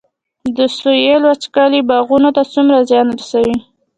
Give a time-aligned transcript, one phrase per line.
[0.57, 3.57] د سویل وچکالي باغونو ته څومره زیان رسوي؟